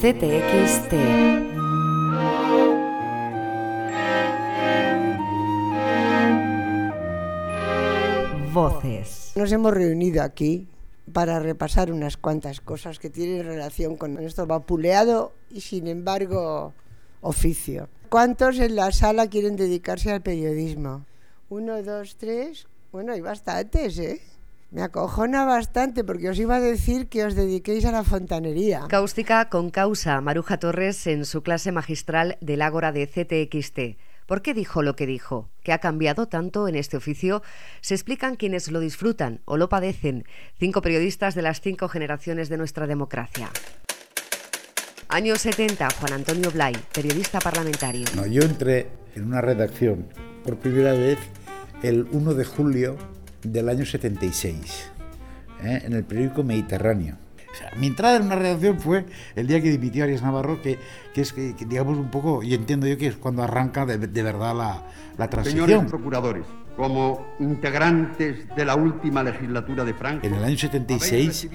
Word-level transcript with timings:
CTXT 0.00 0.92
Voces. 8.52 9.32
Nos 9.34 9.50
hemos 9.50 9.72
reunido 9.72 10.22
aquí 10.22 10.68
para 11.12 11.40
repasar 11.40 11.90
unas 11.90 12.16
cuantas 12.16 12.60
cosas 12.60 12.98
que 12.98 13.10
tienen 13.10 13.44
relación 13.44 13.96
con 13.96 14.14
nuestro 14.14 14.46
vapuleado 14.46 15.32
y 15.50 15.60
sin 15.60 15.88
embargo 15.88 16.72
oficio. 17.20 17.88
¿Cuántos 18.10 18.58
en 18.58 18.76
la 18.76 18.92
sala 18.92 19.28
quieren 19.28 19.56
dedicarse 19.56 20.12
al 20.12 20.22
periodismo? 20.22 21.04
Uno, 21.48 21.82
dos, 21.82 22.16
tres. 22.16 22.66
Bueno, 22.92 23.12
hay 23.12 23.20
bastantes, 23.20 23.98
¿eh? 23.98 24.20
Me 24.74 24.82
acojona 24.82 25.44
bastante 25.44 26.02
porque 26.02 26.28
os 26.28 26.36
iba 26.36 26.56
a 26.56 26.60
decir 26.60 27.06
que 27.06 27.24
os 27.24 27.36
dediquéis 27.36 27.84
a 27.84 27.92
la 27.92 28.02
fontanería. 28.02 28.86
Cáustica 28.88 29.48
con 29.48 29.70
causa, 29.70 30.20
Maruja 30.20 30.58
Torres 30.58 31.06
en 31.06 31.26
su 31.26 31.44
clase 31.44 31.70
magistral 31.70 32.38
del 32.40 32.60
Ágora 32.60 32.90
de 32.90 33.06
CTXT. 33.06 34.02
¿Por 34.26 34.42
qué 34.42 34.52
dijo 34.52 34.82
lo 34.82 34.96
que 34.96 35.06
dijo? 35.06 35.48
¿Qué 35.62 35.72
ha 35.72 35.78
cambiado 35.78 36.26
tanto 36.26 36.66
en 36.66 36.74
este 36.74 36.96
oficio? 36.96 37.40
Se 37.82 37.94
explican 37.94 38.34
quienes 38.34 38.68
lo 38.68 38.80
disfrutan 38.80 39.42
o 39.44 39.58
lo 39.58 39.68
padecen. 39.68 40.24
Cinco 40.58 40.82
periodistas 40.82 41.36
de 41.36 41.42
las 41.42 41.60
cinco 41.60 41.86
generaciones 41.86 42.48
de 42.48 42.56
nuestra 42.56 42.88
democracia. 42.88 43.50
Años 45.06 45.40
70, 45.42 45.88
Juan 46.00 46.14
Antonio 46.14 46.50
Blay, 46.50 46.74
periodista 46.92 47.38
parlamentario. 47.38 48.06
No, 48.16 48.26
yo 48.26 48.42
entré 48.42 48.88
en 49.14 49.22
una 49.22 49.40
redacción 49.40 50.08
por 50.42 50.58
primera 50.58 50.94
vez 50.94 51.20
el 51.84 52.08
1 52.10 52.34
de 52.34 52.44
julio 52.44 52.96
del 53.44 53.68
año 53.68 53.84
76, 53.84 54.90
¿eh? 55.62 55.82
en 55.84 55.92
el 55.92 56.04
periódico 56.04 56.42
Mediterráneo. 56.42 57.16
O 57.52 57.56
sea, 57.56 57.70
mi 57.78 57.86
entrada 57.86 58.16
en 58.16 58.24
una 58.24 58.34
redacción 58.34 58.80
fue 58.80 59.04
el 59.36 59.46
día 59.46 59.62
que 59.62 59.70
dimitió 59.70 60.02
Arias 60.02 60.22
Navarro, 60.22 60.60
que, 60.60 60.76
que 61.14 61.20
es, 61.20 61.32
que, 61.32 61.54
digamos, 61.68 61.96
un 61.98 62.10
poco, 62.10 62.42
y 62.42 62.52
entiendo 62.52 62.88
yo 62.88 62.98
que 62.98 63.06
es 63.06 63.16
cuando 63.16 63.44
arranca 63.44 63.86
de, 63.86 63.98
de 63.98 64.22
verdad 64.24 64.56
la, 64.56 64.82
la 65.16 65.30
transición. 65.30 65.66
Señores 65.68 65.90
procuradores, 65.90 66.44
como 66.76 67.24
integrantes 67.38 68.48
de 68.56 68.64
la 68.64 68.74
última 68.74 69.22
legislatura 69.22 69.84
de 69.84 69.94
Franco. 69.94 70.26
En 70.26 70.34
el 70.34 70.42
año 70.42 70.56
76, 70.56 71.48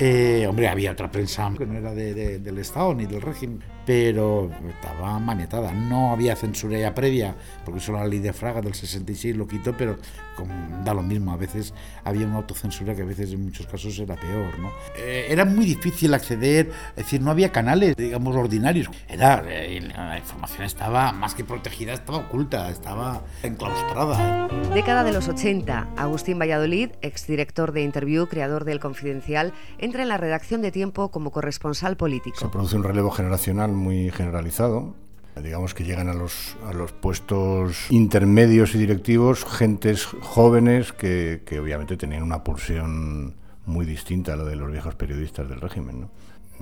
eh, 0.00 0.46
hombre, 0.48 0.68
había 0.68 0.90
otra 0.90 1.08
prensa 1.08 1.52
que 1.56 1.66
no 1.66 1.74
era 1.74 1.94
de, 1.94 2.14
de, 2.14 2.38
del 2.40 2.58
Estado 2.58 2.92
ni 2.94 3.06
del 3.06 3.22
régimen, 3.22 3.60
pero 3.86 4.50
estaba 4.68 5.18
manetada. 5.18 5.72
No 5.72 6.12
había 6.12 6.36
censura 6.36 6.78
ya 6.78 6.94
previa, 6.94 7.34
porque 7.64 7.80
solo 7.80 7.98
la 7.98 8.06
ley 8.06 8.18
de 8.18 8.32
Fraga 8.32 8.60
del 8.60 8.74
66 8.74 9.36
lo 9.36 9.46
quitó, 9.46 9.76
pero 9.76 9.96
como, 10.36 10.52
da 10.84 10.94
lo 10.94 11.02
mismo. 11.02 11.32
A 11.32 11.36
veces 11.36 11.74
había 12.04 12.26
una 12.26 12.36
autocensura 12.36 12.94
que 12.94 13.02
a 13.02 13.04
veces 13.04 13.32
en 13.32 13.44
muchos 13.44 13.66
casos 13.66 13.98
era 13.98 14.16
peor. 14.16 14.58
¿no? 14.58 14.70
Eh, 14.96 15.26
era 15.28 15.44
muy 15.44 15.66
difícil 15.66 16.14
acceder, 16.14 16.70
es 16.90 17.04
decir, 17.04 17.20
no 17.20 17.30
había 17.30 17.52
canales, 17.52 17.96
digamos, 17.96 18.34
ordinarios. 18.36 18.88
Era, 19.08 19.44
eh, 19.46 19.80
la 19.94 20.18
información 20.18 20.64
estaba 20.64 21.12
más 21.12 21.34
que 21.34 21.44
protegida, 21.44 21.92
estaba 21.92 22.18
oculta, 22.18 22.70
estaba 22.70 23.22
enclaustrada. 23.42 24.48
Década 24.72 25.04
de 25.04 25.12
los 25.12 25.28
80, 25.28 25.88
Agustín 25.96 26.38
Valladolid, 26.38 26.90
exdirector 27.02 27.72
de 27.72 27.82
Interview, 27.82 28.26
creador 28.26 28.64
del 28.64 28.80
Confidencial, 28.80 29.52
entra 29.78 30.02
en 30.02 30.08
la 30.08 30.16
redacción 30.16 30.62
de 30.62 30.72
Tiempo 30.72 31.10
como 31.10 31.30
corresponsal 31.30 31.96
político. 31.96 32.36
Se 32.38 32.48
produce 32.48 32.76
un 32.76 32.84
relevo 32.84 33.10
generacional 33.10 33.73
muy 33.76 34.10
generalizado. 34.10 34.94
Digamos 35.42 35.74
que 35.74 35.84
llegan 35.84 36.08
a 36.08 36.14
los, 36.14 36.56
a 36.64 36.72
los 36.72 36.92
puestos 36.92 37.90
intermedios 37.90 38.74
y 38.74 38.78
directivos 38.78 39.44
gentes 39.44 40.04
jóvenes 40.04 40.92
que, 40.92 41.42
que 41.44 41.58
obviamente 41.58 41.96
tenían 41.96 42.22
una 42.22 42.44
pulsión 42.44 43.34
muy 43.66 43.84
distinta 43.84 44.34
a 44.34 44.36
la 44.36 44.44
de 44.44 44.56
los 44.56 44.70
viejos 44.70 44.94
periodistas 44.94 45.48
del 45.48 45.60
régimen. 45.60 46.02
¿no? 46.02 46.10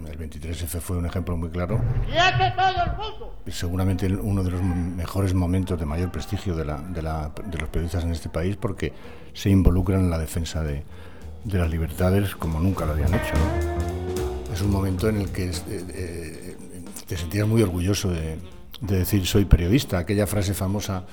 El 0.08 0.18
23F 0.18 0.80
fue 0.80 0.96
un 0.96 1.06
ejemplo 1.06 1.36
muy 1.36 1.50
claro. 1.50 1.80
Seguramente 3.46 4.06
uno 4.06 4.42
de 4.42 4.50
los 4.50 4.62
mejores 4.62 5.34
momentos 5.34 5.78
de 5.78 5.86
mayor 5.86 6.10
prestigio 6.10 6.56
de, 6.56 6.64
la, 6.64 6.78
de, 6.78 7.02
la, 7.02 7.30
de, 7.44 7.58
los 7.58 7.68
periodistas 7.68 8.04
en 8.04 8.12
este 8.12 8.28
país 8.28 8.56
porque 8.56 8.92
se 9.34 9.50
involucran 9.50 10.00
en 10.00 10.10
la 10.10 10.18
defensa 10.18 10.62
de, 10.62 10.82
de 11.44 11.58
las 11.58 11.70
libertades 11.70 12.34
como 12.36 12.58
nunca 12.58 12.86
lo 12.86 12.92
habían 12.92 13.12
hecho. 13.14 13.34
¿no? 13.34 14.52
Es 14.52 14.60
un 14.62 14.70
momento 14.70 15.08
en 15.08 15.16
el 15.16 15.30
que 15.30 15.46
eh, 15.46 15.52
eh, 15.68 16.41
te 17.12 17.18
sentías 17.18 17.46
muy 17.46 17.60
orgulloso 17.60 18.08
de, 18.08 18.38
de 18.80 18.98
decir 19.00 19.26
soy 19.26 19.44
periodista, 19.44 19.98
aquella 19.98 20.26
frase 20.26 20.54
famosa 20.54 21.04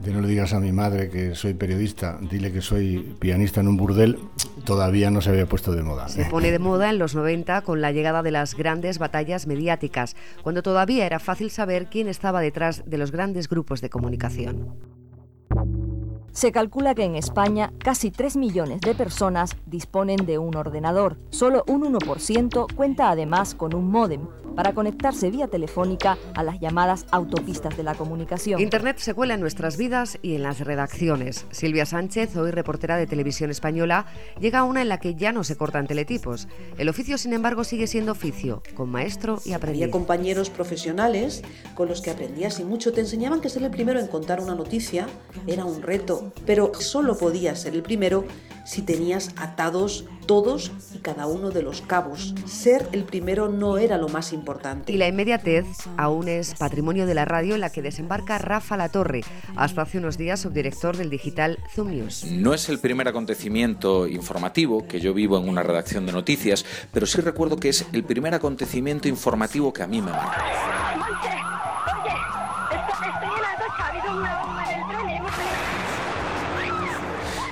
de 0.00 0.12
no 0.12 0.20
le 0.20 0.26
digas 0.26 0.52
a 0.52 0.58
mi 0.58 0.72
madre 0.72 1.10
que 1.10 1.36
soy 1.36 1.54
periodista, 1.54 2.18
dile 2.20 2.50
que 2.50 2.60
soy 2.60 3.14
pianista 3.20 3.60
en 3.60 3.68
un 3.68 3.76
burdel, 3.76 4.18
todavía 4.64 5.12
no 5.12 5.20
se 5.20 5.30
había 5.30 5.46
puesto 5.46 5.70
de 5.70 5.84
moda. 5.84 6.08
Se 6.08 6.24
pone 6.24 6.50
de 6.50 6.58
moda 6.58 6.90
en 6.90 6.98
los 6.98 7.14
90 7.14 7.60
con 7.60 7.80
la 7.80 7.92
llegada 7.92 8.24
de 8.24 8.32
las 8.32 8.56
grandes 8.56 8.98
batallas 8.98 9.46
mediáticas, 9.46 10.16
cuando 10.42 10.64
todavía 10.64 11.06
era 11.06 11.20
fácil 11.20 11.52
saber 11.52 11.86
quién 11.86 12.08
estaba 12.08 12.40
detrás 12.40 12.82
de 12.84 12.98
los 12.98 13.12
grandes 13.12 13.48
grupos 13.48 13.80
de 13.80 13.90
comunicación. 13.90 14.74
Se 16.32 16.50
calcula 16.50 16.96
que 16.96 17.04
en 17.04 17.14
España 17.14 17.72
casi 17.78 18.10
3 18.10 18.36
millones 18.36 18.80
de 18.80 18.94
personas 18.94 19.56
disponen 19.66 20.24
de 20.26 20.38
un 20.38 20.56
ordenador. 20.56 21.16
Solo 21.30 21.64
un 21.68 21.82
1% 21.82 22.74
cuenta 22.74 23.10
además 23.10 23.54
con 23.54 23.74
un 23.74 23.90
módem 23.90 24.20
para 24.58 24.72
conectarse 24.72 25.30
vía 25.30 25.46
telefónica 25.46 26.18
a 26.34 26.42
las 26.42 26.58
llamadas 26.58 27.06
autopistas 27.12 27.76
de 27.76 27.84
la 27.84 27.94
comunicación. 27.94 28.60
Internet 28.60 28.98
se 28.98 29.14
cuela 29.14 29.34
en 29.34 29.40
nuestras 29.40 29.76
vidas 29.76 30.18
y 30.20 30.34
en 30.34 30.42
las 30.42 30.58
redacciones. 30.58 31.46
Silvia 31.52 31.86
Sánchez, 31.86 32.36
hoy 32.36 32.50
reportera 32.50 32.96
de 32.96 33.06
Televisión 33.06 33.50
Española, 33.50 34.06
llega 34.40 34.58
a 34.58 34.64
una 34.64 34.82
en 34.82 34.88
la 34.88 34.98
que 34.98 35.14
ya 35.14 35.30
no 35.30 35.44
se 35.44 35.54
cortan 35.54 35.86
teletipos. 35.86 36.48
El 36.76 36.88
oficio, 36.88 37.18
sin 37.18 37.34
embargo, 37.34 37.62
sigue 37.62 37.86
siendo 37.86 38.10
oficio, 38.10 38.64
con 38.74 38.90
maestro 38.90 39.40
y 39.44 39.52
aprendiz. 39.52 39.82
Había 39.82 39.92
compañeros 39.92 40.50
profesionales 40.50 41.44
con 41.76 41.86
los 41.86 42.02
que 42.02 42.10
aprendías 42.10 42.58
y 42.58 42.64
mucho. 42.64 42.92
Te 42.92 43.00
enseñaban 43.00 43.40
que 43.40 43.50
ser 43.50 43.62
el 43.62 43.70
primero 43.70 44.00
en 44.00 44.08
contar 44.08 44.40
una 44.40 44.56
noticia 44.56 45.06
era 45.46 45.64
un 45.64 45.82
reto, 45.82 46.32
pero 46.46 46.72
solo 46.80 47.16
podías 47.16 47.60
ser 47.60 47.74
el 47.74 47.84
primero 47.84 48.24
si 48.68 48.82
tenías 48.82 49.30
atados 49.36 50.04
todos 50.26 50.72
y 50.94 50.98
cada 50.98 51.26
uno 51.26 51.50
de 51.50 51.62
los 51.62 51.80
cabos. 51.80 52.34
Ser 52.44 52.86
el 52.92 53.04
primero 53.04 53.48
no 53.48 53.78
era 53.78 53.96
lo 53.96 54.10
más 54.10 54.34
importante. 54.34 54.92
Y 54.92 54.98
la 54.98 55.08
inmediatez 55.08 55.64
aún 55.96 56.28
es 56.28 56.54
patrimonio 56.54 57.06
de 57.06 57.14
la 57.14 57.24
radio 57.24 57.54
en 57.54 57.62
la 57.62 57.70
que 57.70 57.80
desembarca 57.80 58.36
Rafa 58.36 58.76
Latorre, 58.76 59.22
hasta 59.56 59.82
hace 59.82 59.96
unos 59.96 60.18
días 60.18 60.40
subdirector 60.40 60.98
del 60.98 61.08
digital 61.08 61.58
Zoom 61.74 61.92
News. 61.92 62.26
No 62.30 62.52
es 62.52 62.68
el 62.68 62.78
primer 62.78 63.08
acontecimiento 63.08 64.06
informativo 64.06 64.86
que 64.86 65.00
yo 65.00 65.14
vivo 65.14 65.38
en 65.38 65.48
una 65.48 65.62
redacción 65.62 66.04
de 66.04 66.12
noticias, 66.12 66.66
pero 66.92 67.06
sí 67.06 67.22
recuerdo 67.22 67.56
que 67.56 67.70
es 67.70 67.86
el 67.94 68.04
primer 68.04 68.34
acontecimiento 68.34 69.08
informativo 69.08 69.72
que 69.72 69.82
a 69.82 69.86
mí 69.86 70.02
me 70.02 70.12
marcó. 70.96 71.28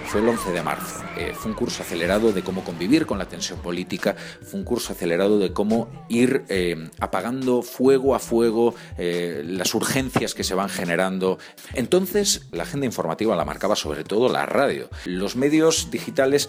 Fue 0.06 0.20
el 0.20 0.28
11 0.28 0.52
de 0.52 0.62
marzo. 0.62 1.04
Eh, 1.16 1.32
fue 1.34 1.50
un 1.50 1.56
curso 1.56 1.82
acelerado 1.82 2.32
de 2.32 2.42
cómo 2.42 2.62
convivir 2.62 3.06
con 3.06 3.18
la 3.18 3.26
tensión 3.26 3.58
política, 3.58 4.14
fue 4.42 4.60
un 4.60 4.64
curso 4.64 4.92
acelerado 4.92 5.38
de 5.38 5.52
cómo 5.52 5.88
ir 6.08 6.44
eh, 6.48 6.90
apagando 7.00 7.62
fuego 7.62 8.14
a 8.14 8.20
fuego 8.20 8.74
eh, 8.98 9.42
las 9.44 9.74
urgencias 9.74 10.34
que 10.34 10.44
se 10.44 10.54
van 10.54 10.68
generando. 10.68 11.38
Entonces, 11.74 12.46
la 12.52 12.62
agenda 12.62 12.86
informativa 12.86 13.34
la 13.34 13.44
marcaba 13.44 13.74
sobre 13.74 14.04
todo 14.04 14.28
la 14.28 14.46
radio. 14.46 14.88
Los 15.06 15.34
medios 15.34 15.90
digitales 15.90 16.48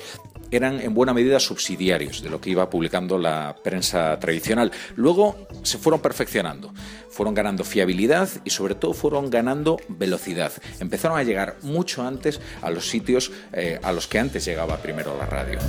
eran 0.51 0.79
en 0.81 0.93
buena 0.93 1.13
medida 1.13 1.39
subsidiarios 1.39 2.21
de 2.21 2.29
lo 2.29 2.41
que 2.41 2.49
iba 2.49 2.69
publicando 2.69 3.17
la 3.17 3.55
prensa 3.63 4.17
tradicional. 4.19 4.71
Luego 4.95 5.47
se 5.63 5.77
fueron 5.77 6.01
perfeccionando, 6.01 6.73
fueron 7.09 7.33
ganando 7.33 7.63
fiabilidad 7.63 8.29
y 8.43 8.49
sobre 8.49 8.75
todo 8.75 8.93
fueron 8.93 9.29
ganando 9.29 9.77
velocidad. 9.87 10.51
Empezaron 10.79 11.17
a 11.17 11.23
llegar 11.23 11.57
mucho 11.61 12.05
antes 12.05 12.39
a 12.61 12.69
los 12.69 12.87
sitios 12.89 13.31
eh, 13.53 13.79
a 13.81 13.91
los 13.91 14.07
que 14.07 14.19
antes 14.19 14.45
llegaba 14.45 14.77
primero 14.77 15.17
la 15.17 15.25
radio. 15.25 15.59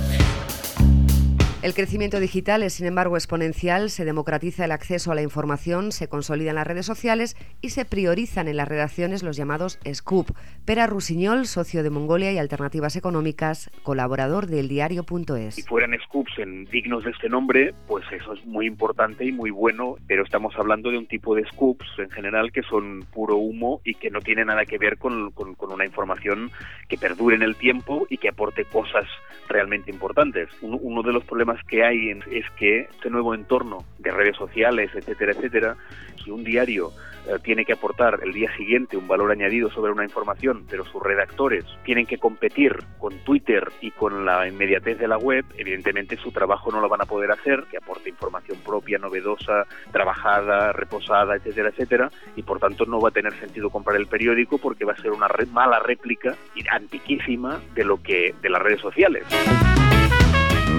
El 1.61 1.73
crecimiento 1.73 2.21
digital 2.21 2.63
es, 2.63 2.75
sin 2.75 2.85
embargo, 2.85 3.17
exponencial, 3.17 3.89
se 3.89 4.05
democratiza 4.05 4.63
el 4.63 4.71
acceso 4.71 5.11
a 5.11 5.15
la 5.15 5.23
información, 5.23 5.91
se 5.91 6.07
consolidan 6.07 6.55
las 6.55 6.65
redes 6.65 6.85
sociales 6.85 7.35
y 7.59 7.71
se 7.71 7.83
priorizan 7.83 8.47
en 8.47 8.55
las 8.55 8.69
redacciones 8.69 9.23
los 9.23 9.35
llamados 9.35 9.77
scoop. 9.93 10.27
Pera 10.63 10.87
Rusiñol, 10.87 11.47
socio 11.47 11.83
de 11.83 11.89
Mongolia 11.89 12.31
y 12.31 12.37
Alternativas 12.37 12.95
Económicas, 12.95 13.69
colaborador 13.83 14.47
del 14.47 14.69
diario.es. 14.69 15.55
Si 15.55 15.63
fueran 15.63 15.99
scoops 16.05 16.39
en 16.39 16.63
dignos 16.63 17.03
de 17.03 17.11
este 17.11 17.27
nombre, 17.27 17.73
pues 17.89 18.05
eso 18.09 18.31
es 18.31 18.45
muy 18.45 18.65
importante 18.65 19.25
y 19.25 19.33
muy 19.33 19.51
bueno, 19.51 19.97
pero 20.07 20.23
estamos 20.23 20.55
hablando 20.57 20.89
de 20.91 20.97
un 20.97 21.07
tipo 21.07 21.35
de 21.35 21.43
scoops 21.43 21.87
en 21.97 22.09
general 22.09 22.53
que 22.53 22.63
son 22.63 23.03
puro 23.11 23.35
humo 23.35 23.81
y 23.83 23.95
que 23.95 24.09
no 24.09 24.21
tiene 24.21 24.45
nada 24.45 24.63
que 24.63 24.77
ver 24.77 24.97
con, 24.97 25.31
con, 25.31 25.55
con 25.55 25.73
una 25.73 25.83
información 25.83 26.51
que 26.87 26.97
perdure 26.97 27.35
en 27.35 27.41
el 27.41 27.57
tiempo 27.57 28.07
y 28.09 28.17
que 28.17 28.29
aporte 28.29 28.63
cosas 28.63 29.07
realmente 29.49 29.91
importantes. 29.91 30.47
Uno, 30.61 30.77
uno 30.77 31.03
de 31.03 31.11
los 31.11 31.25
problemas 31.25 31.48
problemas 31.49 31.65
que 31.65 31.83
hay 31.83 32.11
es 32.31 32.45
que 32.57 32.81
este 32.81 33.09
nuevo 33.09 33.33
entorno 33.33 33.83
de 33.97 34.11
redes 34.11 34.35
sociales, 34.37 34.91
etcétera, 34.93 35.31
etcétera, 35.31 35.75
si 36.23 36.31
un 36.31 36.43
diario 36.43 36.91
eh, 37.27 37.37
tiene 37.43 37.65
que 37.65 37.73
aportar 37.73 38.19
el 38.23 38.33
día 38.33 38.55
siguiente 38.55 38.97
un 38.97 39.07
valor 39.07 39.31
añadido 39.31 39.69
sobre 39.71 39.91
una 39.91 40.03
información, 40.03 40.65
pero 40.69 40.85
sus 40.85 41.01
redactores 41.01 41.65
tienen 41.83 42.05
que 42.05 42.17
competir 42.17 42.75
con 42.97 43.17
Twitter 43.23 43.71
y 43.81 43.91
con 43.91 44.25
la 44.25 44.47
inmediatez 44.47 44.99
de 44.99 45.07
la 45.07 45.17
web, 45.17 45.45
evidentemente 45.57 46.17
su 46.17 46.31
trabajo 46.31 46.71
no 46.71 46.81
lo 46.81 46.89
van 46.89 47.01
a 47.01 47.05
poder 47.05 47.31
hacer, 47.31 47.63
que 47.69 47.77
aporte 47.77 48.09
información 48.09 48.59
propia, 48.65 48.97
novedosa, 48.97 49.65
trabajada, 49.91 50.71
reposada, 50.71 51.35
etcétera, 51.35 51.69
etcétera, 51.69 52.11
y 52.35 52.43
por 52.43 52.59
tanto 52.59 52.85
no 52.85 52.99
va 52.99 53.09
a 53.09 53.13
tener 53.13 53.33
sentido 53.39 53.69
comprar 53.69 53.97
el 53.97 54.07
periódico 54.07 54.57
porque 54.57 54.85
va 54.85 54.93
a 54.93 55.01
ser 55.01 55.11
una 55.11 55.27
mala 55.51 55.79
réplica 55.79 56.35
y 56.55 56.63
antiquísima 56.69 57.59
de 57.73 57.83
lo 57.83 58.01
que 58.01 58.35
de 58.41 58.49
las 58.49 58.61
redes 58.61 58.81
sociales 58.81 59.23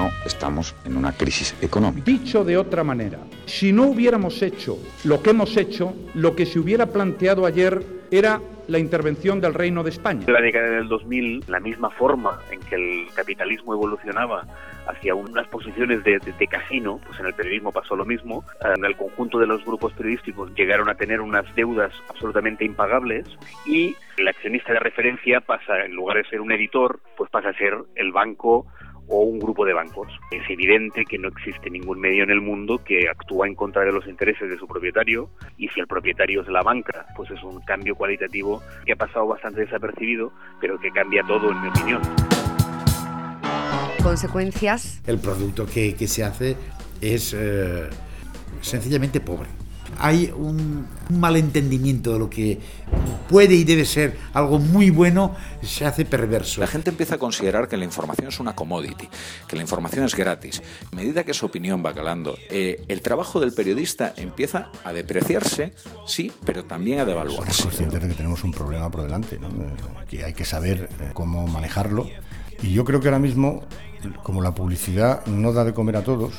no 0.01 0.11
estamos 0.25 0.75
en 0.87 0.97
una 0.97 1.13
crisis 1.13 1.55
económica. 1.61 2.05
Dicho 2.07 2.43
de 2.43 2.57
otra 2.57 2.83
manera, 2.83 3.19
si 3.45 3.71
no 3.71 3.85
hubiéramos 3.85 4.41
hecho 4.41 4.79
lo 5.05 5.23
que 5.23 5.31
hemos 5.31 5.57
hecho, 5.59 5.95
lo 6.15 6.35
que 6.35 6.47
se 6.47 6.59
hubiera 6.59 6.87
planteado 6.87 7.45
ayer 7.45 7.85
era 8.11 8.41
la 8.67 8.79
intervención 8.79 9.41
del 9.41 9.53
Reino 9.53 9.83
de 9.83 9.91
España. 9.91 10.25
En 10.27 10.33
la 10.33 10.41
década 10.41 10.71
del 10.71 10.89
2000, 10.89 11.45
la 11.49 11.61
misma 11.61 11.91
forma 11.91 12.39
en 12.51 12.61
que 12.61 12.77
el 12.77 13.09
capitalismo 13.15 13.75
evolucionaba 13.75 14.47
hacia 14.87 15.15
unas 15.15 15.47
posiciones 15.49 16.03
de, 16.05 16.47
casino, 16.49 17.01
pues 17.05 17.21
en 17.21 17.27
el 17.27 17.35
periodismo 17.35 17.73
pasó 17.73 17.95
lo 17.95 18.05
mismo. 18.05 18.45
En 18.77 18.85
el 18.85 18.97
conjunto 18.97 19.39
de 19.39 19.47
los 19.47 19.65
grupos 19.65 19.93
periodísticos 19.93 20.53
llegaron 20.55 20.89
a 20.89 20.95
tener 20.95 21.21
unas 21.21 21.45
deudas 21.55 21.93
absolutamente 22.09 22.65
impagables 22.65 23.27
y 23.67 23.95
el 24.17 24.29
accionista 24.29 24.73
de 24.73 24.79
referencia 24.79 25.41
pasa, 25.41 25.85
en 25.85 25.93
lugar 25.93 26.17
de 26.17 26.25
ser 26.25 26.41
un 26.41 26.53
editor, 26.53 27.01
pues 27.17 27.31
pasa 27.31 27.51
a 27.51 27.55
ser 27.55 27.75
el 27.97 28.13
banco 28.13 28.67
o 29.11 29.23
un 29.23 29.39
grupo 29.39 29.67
de 29.67 29.75
bancos. 29.75 30.09
Es 30.31 30.49
evidente 30.49 31.05
que 31.05 31.19
no 31.19 31.29
existe 31.29 31.69
ningún 31.69 32.01
medio 32.01 32.23
en 32.23 32.31
el 32.31 32.41
mundo 32.41 32.79
que 32.83 33.09
actúa 33.09 33.47
en 33.47 33.55
contra 33.55 33.83
de 33.83 33.93
los 33.93 34.07
intereses 34.07 34.49
de 34.49 34.57
su 34.57 34.67
propietario 34.67 35.29
y 35.59 35.69
si 35.69 35.81
el 35.81 35.87
propietario 35.87 36.43
es 36.43 36.49
la 36.49 36.63
banca, 36.63 37.07
pues 37.17 37.31
es 37.31 37.43
un 37.43 37.61
cambio 37.63 37.95
cualitativo 37.95 38.63
que 38.87 38.93
ha 38.93 38.97
pasado 38.97 39.27
bastante 39.27 39.63
desapercibido, 39.63 40.33
pero 40.61 40.79
que 40.79 40.91
cambia 40.91 41.23
todo 41.25 41.51
en 41.51 41.61
mi 41.61 41.69
opinión. 41.69 42.03
Consecuencias. 44.03 45.03
El 45.07 45.19
producto 45.19 45.67
que, 45.67 45.95
se 46.07 46.25
hace 46.25 46.57
es 47.01 47.35
eh, 47.37 47.89
sencillamente 48.61 49.21
pobre 49.21 49.49
hay 49.99 50.33
un, 50.37 50.87
malentendimiento 51.11 52.13
de 52.13 52.19
lo 52.19 52.31
que 52.31 52.59
puede 53.29 53.55
y 53.55 53.65
debe 53.65 53.85
ser 53.85 54.17
algo 54.33 54.59
muy 54.59 54.91
bueno, 54.91 55.35
se 55.63 55.85
hace 55.85 56.05
perverso. 56.05 56.61
La 56.61 56.67
gente 56.67 56.91
empieza 56.91 57.17
a 57.17 57.19
considerar 57.19 57.69
que 57.69 57.77
la 57.77 57.85
información 57.85 58.29
es 58.29 58.41
una 58.41 58.55
commodity, 58.55 59.09
que 59.49 59.57
la 59.57 59.63
información 59.63 60.05
es 60.05 60.15
gratis. 60.15 60.63
A 60.93 60.97
medida 60.97 61.25
que 61.25 61.35
su 61.35 61.47
opinión 61.47 61.85
va 61.85 61.93
calando, 61.93 62.37
eh, 62.49 62.85
el 62.89 63.03
trabajo 63.03 63.41
del 63.41 63.53
periodista 63.53 64.15
empieza 64.17 64.71
a 64.85 64.93
depreciarse, 64.93 65.73
sí, 66.07 66.33
pero 66.45 66.65
también 66.65 67.01
a 67.01 67.05
devaluarse. 67.05 67.53
Somos 67.53 67.75
conscientes 67.75 68.03
de 68.03 68.09
que 68.09 68.15
tenemos 68.15 68.45
un 68.45 68.53
problema 68.53 68.91
por 68.91 69.03
delante, 69.03 69.39
que 70.09 70.25
hay 70.25 70.33
que 70.33 70.45
saber 70.45 70.89
eh, 71.01 71.11
cómo 71.13 71.47
manejarlo. 71.47 72.09
Y 72.63 72.73
yo 72.73 72.85
creo 72.85 73.01
que 73.01 73.09
ahora 73.09 73.19
mismo, 73.19 73.63
como 74.23 74.43
la 74.43 74.55
publicidad 74.55 75.25
no 75.27 75.53
da 75.53 75.65
de 75.65 75.73
comer 75.73 75.97
a 75.97 76.05
todos, 76.05 76.35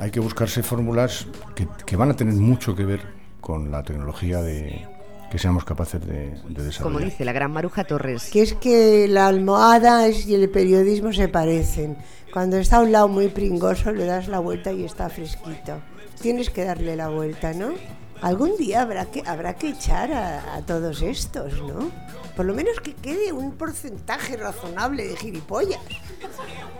hay 0.00 0.10
que 0.10 0.20
buscarse 0.20 0.62
fórmulas 0.62 1.26
que, 1.54 1.96
van 1.96 2.10
a 2.10 2.16
tener 2.16 2.34
mucho 2.34 2.74
que 2.74 2.84
ver 2.84 3.00
con 3.40 3.70
la 3.70 3.82
tecnología 3.82 4.42
de, 4.42 4.86
que 5.30 5.38
seamos 5.38 5.64
capaces 5.64 6.04
de, 6.04 6.30
desarrollar. 6.48 6.82
Como 6.82 6.98
dice 7.00 7.24
la 7.24 7.32
gran 7.32 7.52
Maruja 7.52 7.84
Torres. 7.84 8.30
Que 8.32 8.42
es 8.42 8.54
que 8.54 9.06
la 9.08 9.28
almohada 9.28 10.08
y 10.08 10.34
el 10.34 10.50
periodismo 10.50 11.12
se 11.12 11.28
parecen. 11.28 11.96
Cuando 12.32 12.56
está 12.56 12.78
a 12.78 12.80
un 12.80 12.92
lado 12.92 13.08
muy 13.08 13.28
pringoso 13.28 13.92
le 13.92 14.04
das 14.04 14.28
la 14.28 14.40
vuelta 14.40 14.72
y 14.72 14.84
está 14.84 15.08
fresquito. 15.08 15.80
Tienes 16.20 16.50
que 16.50 16.64
darle 16.64 16.96
la 16.96 17.08
vuelta, 17.08 17.52
¿no? 17.52 17.74
Algún 18.22 18.56
día 18.56 18.82
habrá 18.82 19.06
que, 19.06 19.22
habrá 19.26 19.54
que 19.54 19.68
echar 19.68 20.12
a, 20.12 20.54
a 20.54 20.62
todos 20.62 21.02
estos, 21.02 21.60
¿no? 21.62 21.90
Por 22.34 22.46
lo 22.46 22.54
menos 22.54 22.80
que 22.80 22.94
quede 22.94 23.32
un 23.32 23.52
porcentaje 23.52 24.36
razonable 24.36 25.06
de 25.06 25.16
gilipollas. 25.16 25.80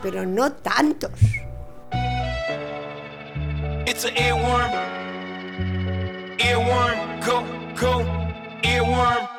Pero 0.03 0.27
no 0.27 0.53
tantos. 0.53 1.13
It's 3.95 4.05
an 4.07 4.15
earworm. 4.17 4.73
Earworm. 6.39 7.25
Go, 7.25 7.47
go. 7.77 8.05
Earworm. 8.65 9.34